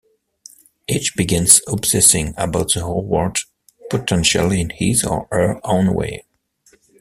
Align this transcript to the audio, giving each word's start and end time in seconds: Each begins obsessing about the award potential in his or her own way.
Each 0.87 1.15
begins 1.15 1.61
obsessing 1.67 2.33
about 2.35 2.73
the 2.73 2.83
award 2.83 3.37
potential 3.91 4.51
in 4.51 4.71
his 4.71 5.03
or 5.03 5.27
her 5.31 5.61
own 5.63 5.93
way. 5.93 6.25